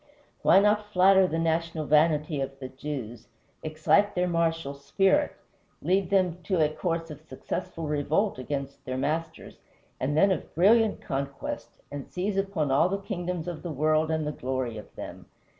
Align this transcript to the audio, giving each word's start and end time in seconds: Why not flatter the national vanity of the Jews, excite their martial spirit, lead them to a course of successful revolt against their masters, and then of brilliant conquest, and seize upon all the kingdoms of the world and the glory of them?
Why 0.41 0.59
not 0.59 0.87
flatter 0.91 1.27
the 1.27 1.37
national 1.37 1.85
vanity 1.85 2.41
of 2.41 2.57
the 2.57 2.69
Jews, 2.69 3.27
excite 3.61 4.15
their 4.15 4.27
martial 4.27 4.73
spirit, 4.73 5.33
lead 5.79 6.09
them 6.09 6.41
to 6.45 6.59
a 6.59 6.69
course 6.73 7.11
of 7.11 7.21
successful 7.21 7.85
revolt 7.85 8.39
against 8.39 8.83
their 8.83 8.97
masters, 8.97 9.59
and 9.99 10.17
then 10.17 10.31
of 10.31 10.55
brilliant 10.55 11.01
conquest, 11.01 11.69
and 11.91 12.07
seize 12.11 12.37
upon 12.37 12.71
all 12.71 12.89
the 12.89 12.97
kingdoms 12.97 13.47
of 13.47 13.61
the 13.61 13.69
world 13.69 14.09
and 14.09 14.25
the 14.25 14.31
glory 14.31 14.75
of 14.79 14.95
them? 14.95 15.27